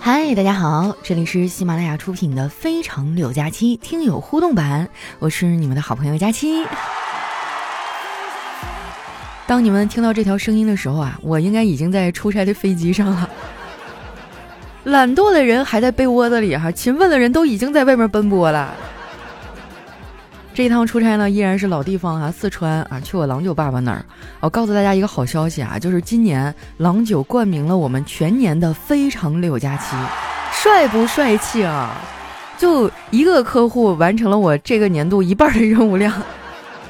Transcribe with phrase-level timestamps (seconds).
[0.00, 6.64] 嗨，大家好，这里是喜马拉雅出品的《非常柳佳期》听友互动版，我是你们的好朋友佳期。
[9.46, 13.28] 当你们听到这条声音的时候啊，我应该已经在出差的飞机上了。
[14.84, 18.74] 懒惰的人还在被窝子里哈，勤奋的人都已经在外面奔波了。
[20.58, 24.04] 这一趟出差呢，依然是老地方啊，四川啊，去我郎酒爸爸那儿。
[24.40, 29.94] 我告诉大家一个好消息啊，就是今年郎酒冠名了我们全年的非常六假期，
[30.50, 31.96] 帅不帅气啊？
[32.58, 36.12] 就一个客户完成了我这个年度一半的任务量，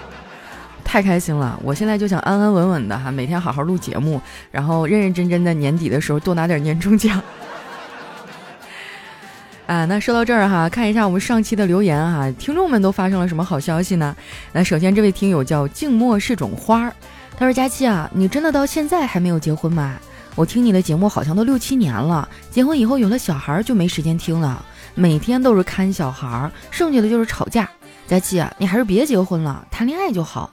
[0.83, 1.61] 太开心了！
[1.63, 4.19] 我现在就想安安稳稳的哈，每天好好录节目，
[4.51, 7.23] 然后认认真真的年底的时候多拿点年终奖。
[9.69, 14.17] 啊，那说到这儿哈，看一下我们上期的留言哈，听众们都发生了什么好消息呢？
[14.51, 16.95] 那首先这位听友叫静默是种花儿，
[17.37, 19.99] 他说：“佳期啊，你真的到现在还没有结婚吗？
[20.37, 27.69] 我听你的节目好像都六七年了，结婚以后有了小孩就没时间听了，每天都是看小孩，剩下的就是吵架。
[28.07, 30.51] 佳期啊，你还是别结婚了，谈恋爱就好。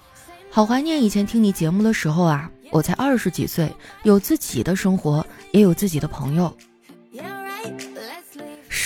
[0.52, 6.54] 好怀念以前听你节目的时候啊，我才二十几岁，有自己的生活，也有自己的朋友。”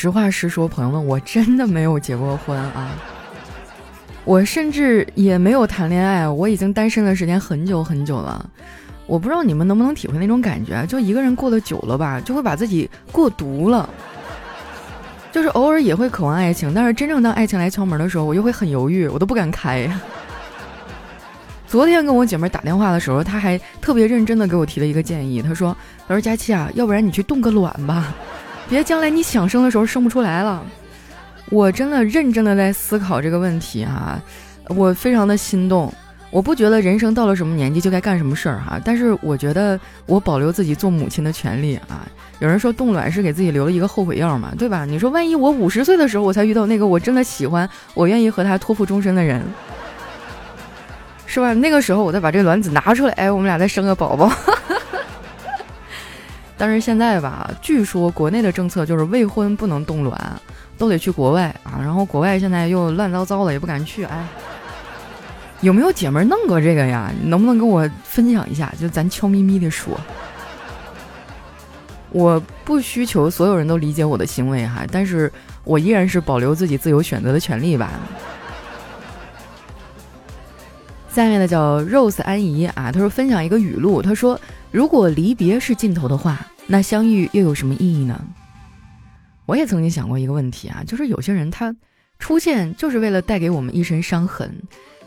[0.02, 2.92] 实话实说，朋友们，我真的没有结过婚啊，
[4.24, 8.50] 我甚至也没有谈恋爱，我已经单身的时间很久很久了。
[9.06, 13.90] 我不知道你们能不能体会那种感觉，就一个人过得久了吧，就会把自己过毒了。
[15.34, 19.86] 就是偶尔也会渴望爱情，但是真正当爱情来敲门的时候，我又会很犹豫，我都不敢开。
[21.68, 25.76] 昨天跟我姐妹打电话的时候，她还特别认真的给我提了一个建议，她说
[26.08, 28.16] ：“她说佳期啊，要不然你去冻个卵吧。”
[28.70, 30.64] 别将来你想生的时候生不出来了，
[31.50, 34.20] 我真的认真的在思考这个问题哈，
[34.68, 35.92] 我非常的心动。
[36.32, 42.08] 我不觉得人生到了什么年纪就该干什么事儿哈，但是我觉得我保留自己做母亲的权利啊。
[42.38, 44.86] 有人说冻卵是给自己留了一个后悔药嘛，对吧？
[44.86, 49.44] 你说万一我五十岁的时候我才遇到那个我真的喜欢，我愿意和他托付终身的人，
[51.26, 51.52] 是吧？
[51.56, 54.32] 那个时候我再把这卵子拿出来，哎，我们俩再生个宝宝。
[56.60, 60.42] 但是现在吧，据说国内的政策就是未婚不能冻卵，
[60.78, 61.80] 都得去国外啊。
[61.80, 64.04] 然后国外现在又乱糟糟的，也不敢去。
[64.04, 64.28] 哎，
[65.62, 67.10] 有没有姐妹弄过这个呀？
[67.24, 68.74] 能不能跟我分享一下？
[68.78, 69.98] 就咱悄咪咪的说，
[72.12, 75.32] 我不需求所有人都理解我的行为哈，但是
[75.64, 77.90] 我依然是保留自己自由选择的权利吧。
[81.24, 84.40] 下面的叫 Rose 安怡啊，他说分享一个语录，他说。
[84.72, 88.24] 如果离别是尽头的话，那相遇又有什么意义呢？
[89.48, 91.76] 我也曾经想过一个问题啊，就是有些人他
[92.20, 94.54] 出现就是为了带给我们一身伤痕，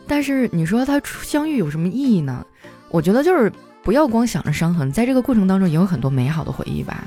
[0.08, 2.44] 但是你说他相遇有什么意义呢？
[2.90, 3.52] 我觉得就是
[3.84, 7.04] 不要光想着伤痕，在这个过程当中也有很多美好的回忆吧。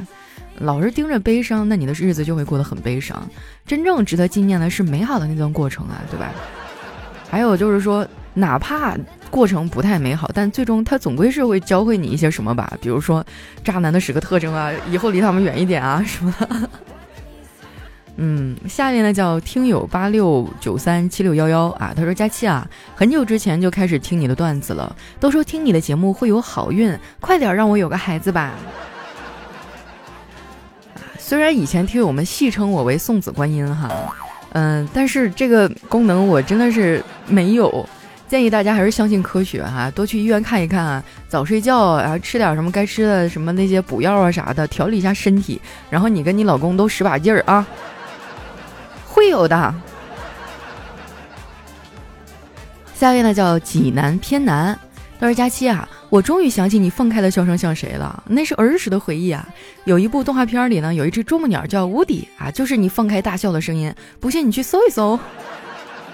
[0.60, 3.22] 老是盯着悲伤，那你的日子就会过得很悲伤。
[3.66, 6.32] 真正值得纪念的是美好的那段过程啊，对吧？
[7.30, 8.96] 还有就是说，哪怕。
[9.32, 12.72] 过程不太美好，但最终他总归是会教会你一些什么吧？
[12.80, 13.26] 比如说，
[13.66, 16.70] 渣男的十个特征啊， 以后离他们远一点啊，什么的？
[18.16, 22.66] 嗯，下面呢叫听友八六九三七六幺幺啊，他说佳期啊，
[22.96, 28.54] 很久之前就开始听你的段子了，都说听你的节目会有好运，快点让我有个孩子吧。
[31.20, 33.90] 虽然以前听友们戏称我为送子观音哈，
[34.58, 37.88] 嗯，但是这个功能我真的是没有。
[38.30, 45.62] 建议大家还是相信科学哈，多去医院看一看啊，早睡觉，然后吃点什么该吃的什么那些补药啊啥的，调理一下身体。
[45.90, 47.68] 然后你跟你老公都使把劲儿啊，
[49.06, 49.76] 会有的。
[52.96, 54.80] 下一位呢叫济南偏南，
[55.20, 59.48] 他说佳期啊，我终于想起你放开的笑声像谁了，那是儿时的回忆啊。
[59.84, 63.94] 有一部动画片里呢，有一只啄木鸟叫乌迪啊，就是你放开大笑的声音。
[64.20, 65.20] 不信你去搜一搜。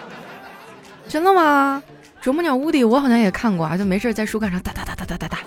[1.08, 1.84] 真的吗？
[2.22, 5.40] 啄木鸟屋底，我好像也看过啊，就没事在树干上哒哒哒哒哒哒哒。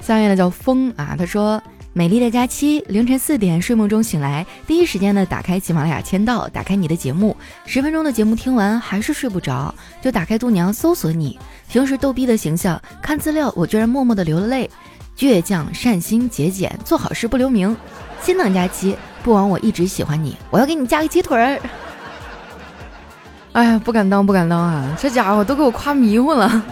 [0.00, 1.62] 下面的叫风啊，他说
[1.98, 7.36] ：“美丽的假期，凌晨四点睡梦中醒来，第一时间呢打开喜马拉雅签到，打开你的节目，
[7.66, 11.36] 十分钟的节目听完还是睡不着，就打开度娘搜索你。
[11.68, 14.70] 平时逗逼的形象，看资料我居然默默的流了泪。
[15.16, 17.76] 倔强、善心、节俭，做好事不留名。
[18.22, 21.60] 心等假期，不枉我一直喜欢你，我要给你加个鸡腿儿。”
[23.54, 24.96] 哎呀，不敢当，不敢当啊！
[25.00, 26.62] 这家伙都给我夸迷糊了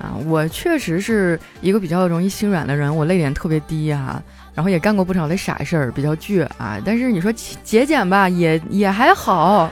[0.00, 0.16] 啊！
[0.26, 4.22] 我确实是一个比较容易心软的人，我泪点特别低啊，
[4.54, 6.78] 然后也干过不少的傻事儿，比较倔啊。
[6.84, 9.70] 但是你说节俭吧，也也还好。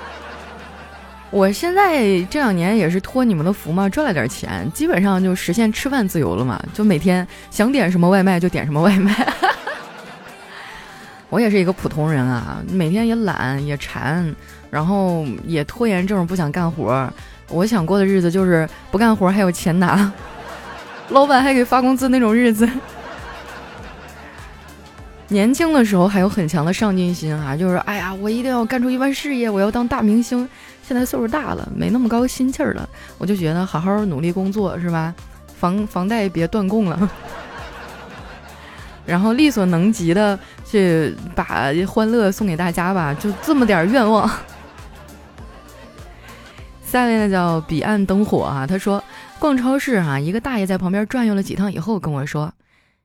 [1.31, 9.15] 我现在这两年也是托你们的福嘛，赚了点钱，基本上就实现吃饭自由了嘛，就每天想点什么外卖就点什么外卖。
[11.31, 14.35] 我也是一个普通人啊，每天也懒也馋，
[14.71, 17.13] 然后也拖延症，不想干活。
[17.49, 20.11] 我想过的日子就是不干活还有钱拿，
[21.09, 22.69] 老板还给发工资那种日子。
[25.29, 30.49] 年轻的时候还有很强的上进心啊，就是哎呀，我一定要干出一番事业，我要当大明星。
[30.87, 35.15] 现在岁数大了，没那么高心气儿了，我就觉得好好努力工作是吧？
[35.61, 37.11] 房房贷别断供了，
[39.05, 44.31] 然后力所能及的去把欢乐送给大家吧，就这么点愿望。
[46.91, 49.03] 下面呢叫彼岸灯火啊，他说
[49.39, 52.53] 逛超市啊，一个大爷在旁边转悠了几趟以后跟我说：“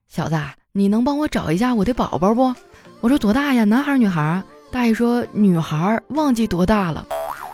[0.07, 0.35] 小子。”
[0.75, 2.51] 你能帮我找一下我的宝宝不？
[2.99, 4.41] 我说多大呀，男孩女孩？
[4.71, 7.05] 大爷说女孩，忘记多大了。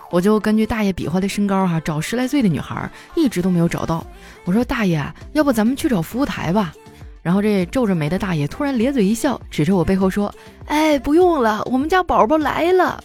[0.09, 4.05] 我就根据大爷比划的身高哈，找十来岁的女孩，一直都没有找到。
[4.45, 5.03] 我说大爷，
[5.33, 6.71] 要不咱们去找服务台吧？
[7.21, 10.33] 然后这皱着眉的大爷突然咧嘴一笑，指着我背后说
[10.67, 13.03] ：“哎，不用了，我们家宝宝来了。”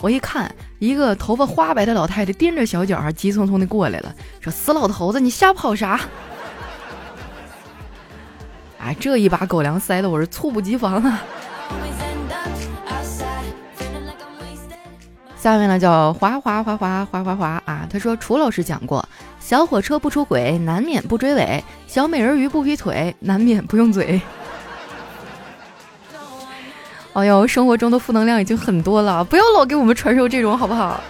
[0.00, 6.00] 我一看，一个头发花白的老太太踮着小脚，急匆匆的过来了，说：“死老头子，你瞎跑啥？”
[8.78, 11.22] 哎，这一把狗粮塞的我是猝不及防啊！
[15.36, 19.06] 下面呢叫滑滑滑滑滑滑滑啊，他说楚老师讲过，
[19.40, 24.20] 小火车不出轨，难免不追尾；小美人鱼不劈腿，难免不用嘴。
[27.18, 31.00] 哎呦，生活中的负能量已经很多了，不要老给我们传授这种好不好？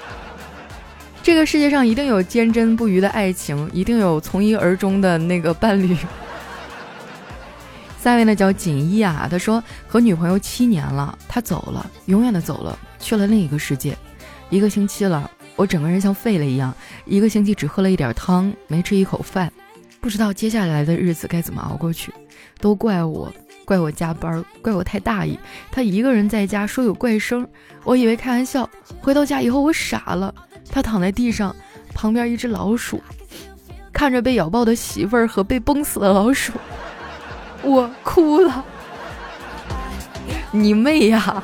[1.23, 5.95] 这个世界上一定有坚贞不渝的爱情，一定有从一而终的那个伴侣。
[8.01, 13.95] 下位呢叫锦衣啊，他说和女朋友七年了，他走了，永远的走了，去了另一个世界。
[14.49, 16.73] 一个星期了，我整个人像废了一样，
[17.05, 19.53] 一个星期只喝了一点汤，没吃一口饭，
[20.01, 22.11] 不知道接下来的日子该怎么熬过去。
[22.61, 23.31] 都怪我，
[23.69, 25.39] 怪我加班，怪我太大意。
[25.71, 27.47] 他一个人在家说有怪声，
[27.85, 28.67] 我以为开玩笑。
[29.03, 30.35] 回到家以后我傻了，
[30.71, 31.55] 他躺在地上，
[31.95, 33.03] 旁边一只老鼠，
[33.93, 36.55] 看着被咬爆的媳妇儿和被崩死的老鼠。
[37.61, 38.65] 我哭了，
[40.51, 41.43] 你妹呀！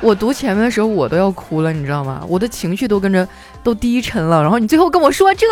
[0.00, 2.24] 我读前面的时候我都要哭了，你知道吗？
[2.26, 3.28] 我的情绪都跟着
[3.62, 4.40] 都低沉了。
[4.40, 5.46] 然后你最后跟我说这，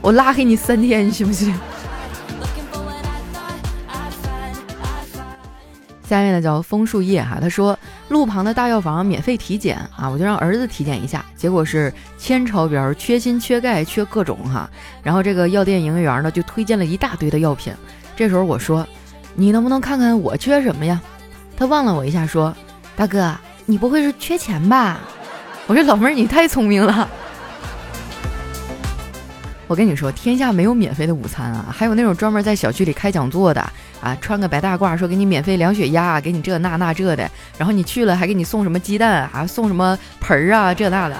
[0.00, 1.52] 我拉黑你三天，你信不信？
[6.12, 7.78] 下面呢叫枫树叶哈，他说
[8.10, 14.68] 路旁的大药房免费体检啊，我就让儿子体检一下，结果是铅超标，缺锌、缺钙、缺各种哈。
[15.02, 17.72] 然后这个药店营业员呢就推荐了一大堆的药品。
[18.14, 18.86] 这时候我说，
[19.34, 21.00] 你能不能看看我缺什么呀？
[21.56, 22.54] 他望了我一下说，
[22.94, 25.00] 大哥，你不会是缺钱吧？
[25.66, 27.08] 我说老妹儿，你太聪明了。
[29.66, 41.16] 我跟你说，天下没有免费的午餐啊，还有那种专门在小区里开讲座的啊，穿个白大褂说给你免费量血压，给你这那那这的，然后你去了还给你送什么鸡蛋啊，送什么盆儿啊，这那的，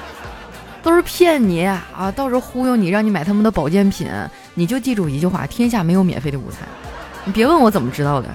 [0.82, 4.10] 都是骗你啊，到时候忽悠你，让你买他们的保健品。
[4.54, 6.60] 你就记住一句话：天下没有免费的午餐。
[7.24, 8.28] 你别问我怎么知道的，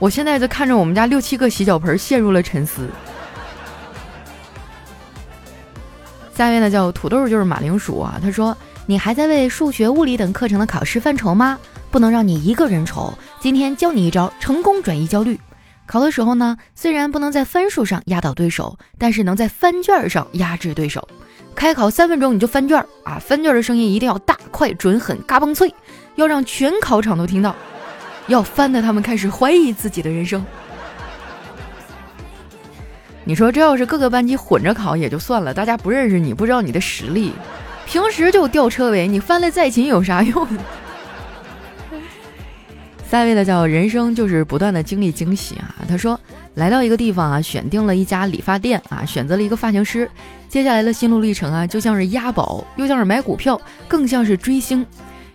[0.00, 2.90] 我现在就看着我们家六七个洗脚盆陷入了沉思。
[6.34, 8.56] 下面呢叫土豆就是马铃薯啊，他说。
[8.86, 11.58] 你还在为数学、物理等课程的考试犯愁吗？
[11.94, 13.14] 不能让你一个人愁。
[13.38, 15.38] 今天教你一招，成功转移焦虑。
[15.86, 21.08] 考的时候呢，虽然不能在分数上压倒对手，但是能在翻卷上压制对手。
[21.54, 23.20] 开考三分钟你就翻卷啊！
[23.24, 25.72] 翻卷的声音一定要大、快、准、狠、嘎嘣脆，
[26.16, 27.54] 要让全考场都听到，
[28.26, 30.44] 要翻的他们开始怀疑自己的人生。
[33.22, 37.32] 你说这要是各个班级混着考也就算了，大家不认识你，不知道你的实力。
[37.86, 40.44] 平时就吊车尾，你翻的再勤有啥用？
[43.14, 45.72] 下一位的叫人生就是不断的经历惊喜啊。
[45.86, 46.18] 他说
[46.54, 50.10] 来到一个地方啊，选定了一家理发店啊，选择了一个发型师。
[50.48, 54.84] 接下来的心路历程啊，就像是押宝，又像是买股票，更像是追星。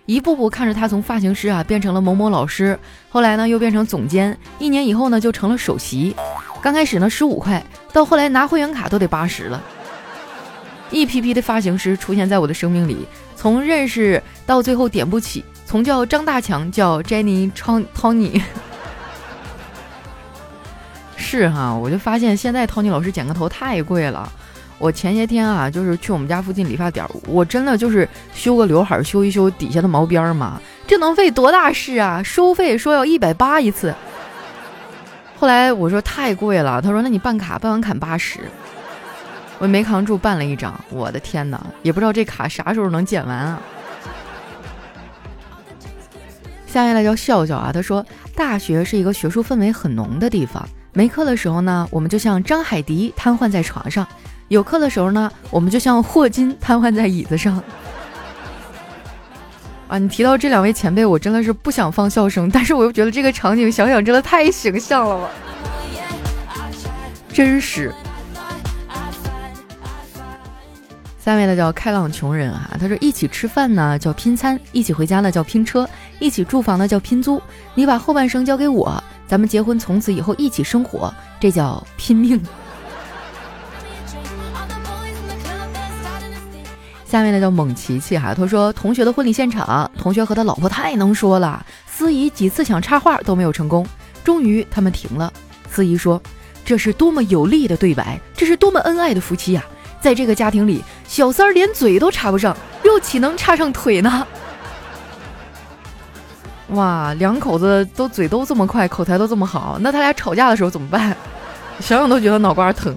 [0.04, 6.14] 一步步看着他从发型师啊变成了某某老师，后来呢又变成总监，一年以后呢就成了首席。
[6.60, 9.58] 刚开始呢十五块，到后来拿会员卡都得八十了。
[10.90, 13.06] 一批批的发型师出现在我的生命里，
[13.36, 18.42] 从认识到最后点不起，从叫张大强叫 Jenny 超 Tony，
[21.16, 24.28] 是哈，我就发现现在 Tony 老师剪个头太贵了。
[24.78, 32.20] 我前些天啊，就是去我们家附近理发店，我真的就是修个刘海，修一修底下的毛边嘛，这能费多大事啊？
[32.20, 33.94] 收费说要一百八一次，
[35.38, 38.40] 后来我说太贵了，他说那你办卡，办完卡八十。
[39.58, 43.62] 我没扛住办了一张，我的天哪，也不知道这卡啥时候能剪完啊。
[46.72, 54.04] 下面来叫笑笑啊，他说大学是一个学术氛围很浓的地方，没课的时候呢，我们就像张海迪瘫痪在床上；
[54.46, 57.60] 有课的时候呢，我们就像霍金瘫痪在椅子上。
[59.88, 65.28] 啊，你提到这两位前辈，我真的是不想放笑声，但是我又觉得这个场景想想真的太形象了吧，
[67.32, 67.92] 真实。
[71.18, 75.88] 下面的叫开朗穷人啊，他说一起吃饭呢叫拼餐，一起回家呢叫拼车，
[76.20, 77.42] 一起住房呢叫拼租。
[77.74, 82.40] 你把后半生交给我，咱们结婚从此以后一起生活，这叫拼命。
[87.04, 93.84] 下面呢叫猛琪琪哈，他说同学的婚礼现场，同学和他老婆太能说了，司仪几次想插话都没有成功，
[94.22, 95.32] 终于他们停了。
[95.68, 96.22] 司仪说
[96.64, 99.64] ：“这是多么有力的对白，这是多么恩爱的夫妻呀！”
[100.00, 104.26] 在这个家庭里，小三儿连嘴都插不上，又岂能插上腿呢？
[106.72, 111.16] 哇，两口子都嘴都这么快，口才都这么好，那他俩吵架的时候怎么办？
[111.80, 112.96] 想想都觉得脑瓜疼。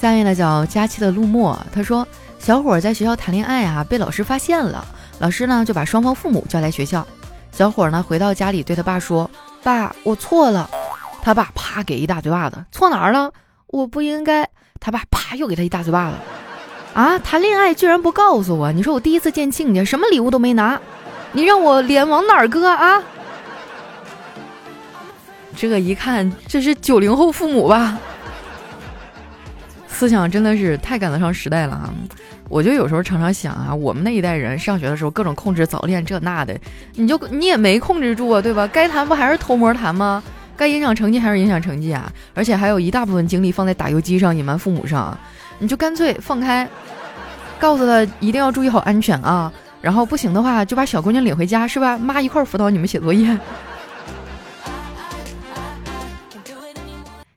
[0.00, 2.06] 下面呢叫佳期的陆墨，他说
[2.38, 4.86] 小伙在学校谈恋爱啊，被老师发现了，
[5.18, 7.06] 老师呢就把双方父母叫来学校。
[7.50, 9.28] 小伙呢回到家里对他爸说
[9.62, 10.70] ：“爸，我错了。”
[11.20, 13.32] 他爸啪给一大嘴巴子，错哪儿了？
[13.66, 14.48] 我不应该。
[14.80, 16.16] 他爸啪又给他一大嘴巴子。
[16.94, 18.72] 啊，谈恋爱居然不告诉我！
[18.72, 20.80] 你说我第一次见亲家，什么礼物都没拿，
[21.32, 23.02] 你让我脸往哪儿搁啊？
[25.56, 27.98] 这个一看，这是九零后父母吧？
[29.86, 31.92] 思想真的是太赶得上时代了啊！
[32.48, 36.58] 我就有时候常常想啊，我们那一代人上学的时候，各种控制早恋这那的，
[36.94, 38.66] 你就你也没控制住啊，对吧？
[38.72, 40.22] 该谈不还是偷摸谈吗？
[40.58, 42.12] 该影响成绩还是影响成绩啊！
[42.34, 45.16] 而且还有一大部分精力放在打游击上，隐瞒父母上，
[45.60, 46.68] 你就干脆放开，
[47.60, 49.52] 告诉他一定要注意好安全啊！
[49.80, 51.96] 然后不行的话，就把小姑娘领回家，是吧？
[51.96, 53.38] 妈一块辅导你们写作业。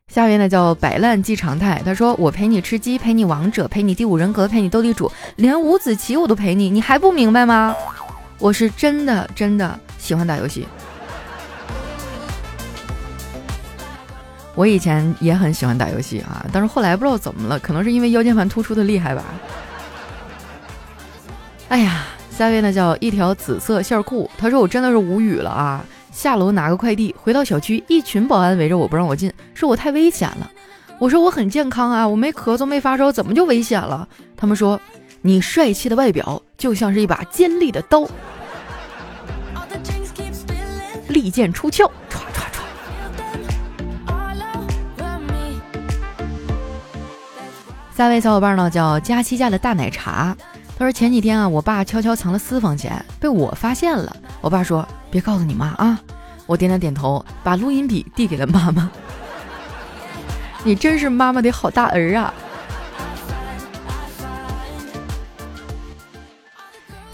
[0.08, 7.76] 下面呢叫摆烂即常态，他说我陪你吃鸡，陪你王者，陪你第五人格，陪你斗地主，连五子棋我都陪你，你还不明白吗？
[8.40, 10.68] 我是真的真的喜欢打游戏。
[14.56, 19.24] 我以前也很喜欢打游戏啊，但是后来不知道怎么了，可能是因为腰间盘突出的厉害吧。
[21.70, 25.86] 哎呀，下位呢叫一条紫色线裤，他说我真的是无语了啊！
[26.12, 30.52] 下楼拿个快递，回到小区，一群保安围着我不让我进，说我太危险了。
[31.00, 34.06] 我说我很健康啊，我没咳嗽没发烧，怎么就危险了？
[34.36, 34.78] 他们说
[35.22, 38.06] 你帅气的外表就像是一把尖利的刀，
[41.08, 41.90] 利剑出鞘。
[48.02, 50.36] 下位小伙伴呢叫佳期家的大奶茶，
[50.76, 54.18] 他说前几天啊，我爸悄悄藏了私房钱，被我发现了。
[54.42, 56.02] 我爸说别告诉你妈啊。
[56.48, 58.90] 我点了点头，把录音笔递给了妈妈。
[60.66, 62.34] 你真是妈妈的好大儿啊！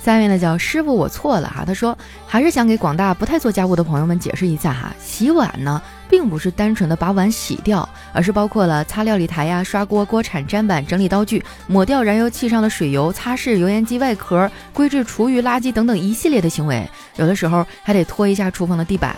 [0.07, 1.65] 下面呢叫师傅，我错了哈。
[1.65, 16.89] 他说还是想给广大不太做家务的朋友们解释一下哈，洗碗呢并不是单纯的把碗洗掉，而是包括了擦料理台呀、刷锅、锅铲、砧板、整理刀具、抹掉燃油器上的水油、擦拭油烟机外壳、归置厨余垃圾等等一系列的行为。
[17.17, 19.13] 有的时候还得拖一下厨房的地板。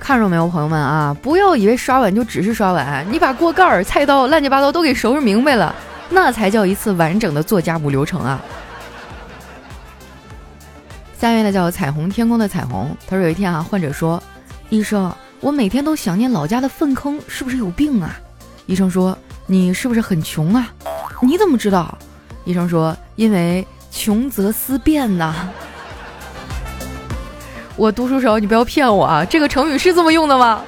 [0.00, 5.74] 看着没有，朋友们啊，不要以为刷碗就只是刷碗，你把锅盖、菜刀、乱七八糟都给收拾明白了。
[6.14, 8.40] 那才叫一次完整的做家务流程啊！
[11.18, 14.22] 下面呢叫彩虹天空的彩虹，他说有一天啊，患者说
[14.70, 18.16] ：“医生，我每天都想念老家的粪坑，是不是有病啊？”
[18.66, 19.16] 医生说
[19.46, 20.72] ：“你是不是很穷啊？”
[21.20, 21.98] 你怎么知道？
[22.44, 25.48] 医生说：“因为穷则思变呐。
[27.76, 29.24] ”我读书少，你不要骗我啊！
[29.24, 30.62] 这个成语是这么用的吗？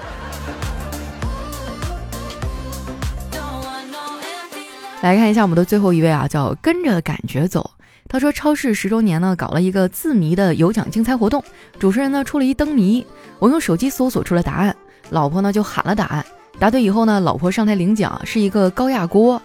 [5.07, 7.71] 来看一下我们的最后一位啊，叫跟着感觉走。
[8.09, 11.45] 他说超市十周年呢，搞了一个字谜的有奖竞猜活动，
[11.79, 13.07] 主持人呢出了一灯谜，
[13.39, 14.75] 我用手机搜索出了答案，
[15.11, 16.27] 老婆呢就喊了答案，
[16.59, 19.41] 答对以后呢，老婆上台领奖，是一个高压锅。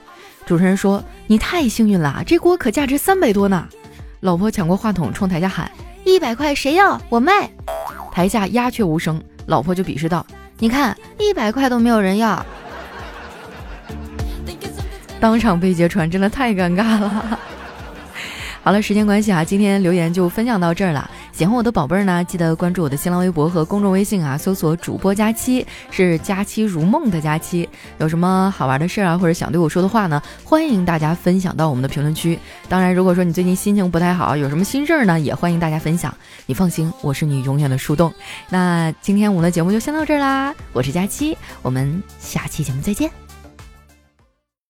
[0.47, 3.67] 主持人说你太幸运了，这锅可价值三百多呢。
[4.21, 5.71] 老婆抢过话筒冲台下喊
[6.03, 7.47] 一百块谁要我卖。
[8.11, 10.25] 台下鸦雀无声，老婆就鄙视道
[10.57, 12.43] 你看一百块都没有人要。
[15.21, 17.39] 当场被揭穿，真的太尴尬了。
[18.63, 21.09] 好了，时间关系啊，今天留言就分享到这儿了。
[21.31, 27.67] 喜欢我的宝贝儿呢，记得关注我的新浪微博和公众微信啊，搜索主播佳期，是佳期如梦的佳期。
[27.97, 32.37] 有什么好玩的事儿啊，或者想对我说的话呢，欢迎大家分享到我们的评论区。
[32.69, 36.13] 当然，如果说你最近心情不太好，有什么心事儿呢，也欢迎大家分享。
[36.45, 38.13] 你放心，我是你永远的树洞。
[38.49, 43.20] 那今天我们的节目就先到这儿啦，我是佳期，我们下期节目再见。